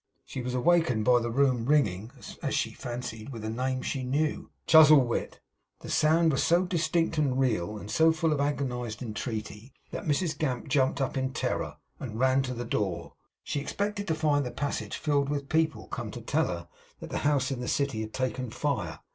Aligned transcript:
She 0.25 0.41
was 0.41 0.55
awakened 0.55 1.05
by 1.05 1.19
the 1.19 1.29
room 1.29 1.67
ringing 1.67 2.09
(as 2.41 2.55
she 2.55 2.71
fancied) 2.73 3.29
with 3.29 3.45
a 3.45 3.51
name 3.51 3.83
she 3.83 4.01
knew: 4.01 4.49
'Chuzzlewit!' 4.65 5.39
The 5.81 5.91
sound 5.91 6.31
was 6.31 6.41
so 6.41 6.65
distinct 6.65 7.19
and 7.19 7.39
real, 7.39 7.77
and 7.77 7.91
so 7.91 8.11
full 8.11 8.33
of 8.33 8.39
agonised 8.41 9.03
entreaty, 9.03 9.73
that 9.91 10.05
Mrs 10.07 10.35
Gamp 10.35 10.67
jumped 10.69 11.01
up 11.01 11.17
in 11.17 11.33
terror, 11.33 11.77
and 11.99 12.17
ran 12.19 12.41
to 12.41 12.55
the 12.55 12.65
door. 12.65 13.13
She 13.43 13.59
expected 13.59 14.07
to 14.07 14.15
find 14.15 14.43
the 14.43 14.49
passage 14.49 14.97
filled 14.97 15.29
with 15.29 15.49
people, 15.49 15.87
come 15.89 16.09
to 16.09 16.21
tell 16.21 16.47
her 16.47 16.67
that 16.99 17.11
the 17.11 17.19
house 17.19 17.51
in 17.51 17.59
the 17.59 17.67
city 17.67 18.01
had 18.01 18.11
taken 18.11 18.49
fire. 18.49 19.01